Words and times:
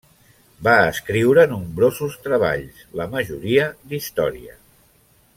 Va 0.67 0.71
escriure 0.93 1.43
nombrosos 1.51 2.15
treballs, 2.23 2.81
la 3.01 3.07
majoria 3.15 3.67
d'història. 3.93 4.57